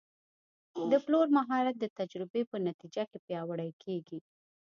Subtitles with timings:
[0.89, 4.19] د پلور مهارت د تجربې په نتیجه کې پیاوړی کېږي.